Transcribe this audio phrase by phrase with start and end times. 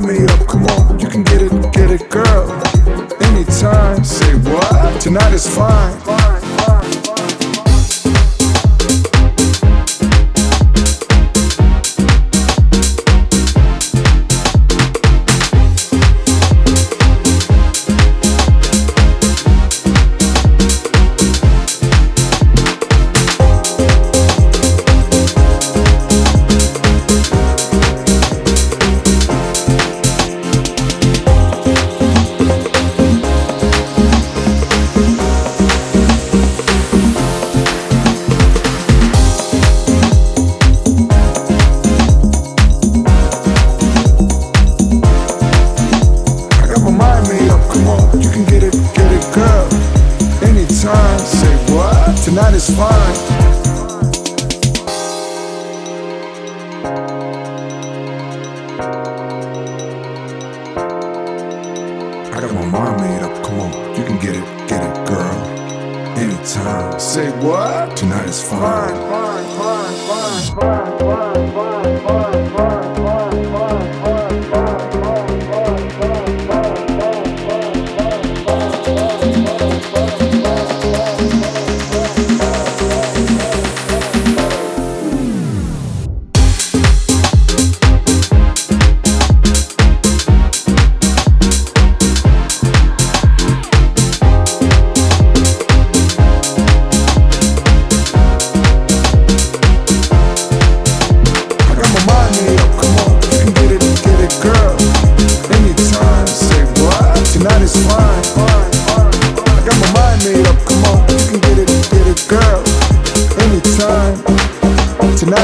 [0.00, 2.50] Light me up, come on, you can get it, get it, girl.
[3.20, 5.00] Anytime, say what?
[5.00, 6.29] Tonight is fine.
[48.18, 49.68] You can get it, get it, girl.
[50.42, 52.16] Anytime, say what?
[52.24, 53.16] Tonight is fine.
[62.32, 65.60] I got my mind made up, come on, you can get it, get it, girl.
[66.18, 67.96] Anytime, say what?
[67.96, 68.94] Tonight is fine.
[70.62, 71.09] I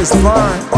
[0.00, 0.69] is fine.